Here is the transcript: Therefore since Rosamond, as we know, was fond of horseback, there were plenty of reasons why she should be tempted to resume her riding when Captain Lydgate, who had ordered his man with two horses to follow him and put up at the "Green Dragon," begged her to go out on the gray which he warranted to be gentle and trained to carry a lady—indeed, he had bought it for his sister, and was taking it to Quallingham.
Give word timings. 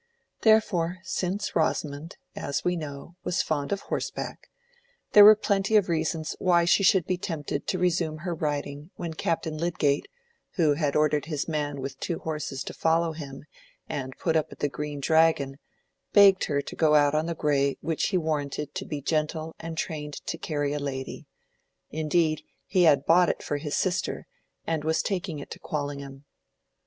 Therefore 0.41 0.97
since 1.03 1.55
Rosamond, 1.55 2.17
as 2.35 2.63
we 2.65 2.75
know, 2.75 3.17
was 3.23 3.43
fond 3.43 3.71
of 3.71 3.81
horseback, 3.81 4.49
there 5.11 5.23
were 5.23 5.35
plenty 5.35 5.75
of 5.75 5.89
reasons 5.89 6.35
why 6.39 6.65
she 6.65 6.81
should 6.81 7.05
be 7.05 7.19
tempted 7.19 7.67
to 7.67 7.77
resume 7.77 8.17
her 8.25 8.33
riding 8.33 8.89
when 8.95 9.13
Captain 9.13 9.59
Lydgate, 9.59 10.07
who 10.53 10.73
had 10.73 10.95
ordered 10.95 11.25
his 11.25 11.47
man 11.47 11.81
with 11.81 11.99
two 11.99 12.17
horses 12.17 12.63
to 12.63 12.73
follow 12.73 13.11
him 13.11 13.45
and 13.87 14.17
put 14.17 14.35
up 14.35 14.51
at 14.51 14.57
the 14.57 14.69
"Green 14.69 14.99
Dragon," 14.99 15.59
begged 16.13 16.45
her 16.45 16.63
to 16.63 16.75
go 16.75 16.95
out 16.95 17.13
on 17.13 17.27
the 17.27 17.35
gray 17.35 17.77
which 17.81 18.07
he 18.07 18.17
warranted 18.17 18.73
to 18.73 18.85
be 18.85 19.03
gentle 19.03 19.53
and 19.59 19.77
trained 19.77 20.15
to 20.25 20.39
carry 20.39 20.73
a 20.73 20.79
lady—indeed, 20.79 22.41
he 22.65 22.85
had 22.85 23.05
bought 23.05 23.29
it 23.29 23.43
for 23.43 23.57
his 23.57 23.77
sister, 23.77 24.25
and 24.65 24.83
was 24.83 25.03
taking 25.03 25.37
it 25.37 25.51
to 25.51 25.59
Quallingham. 25.59 26.25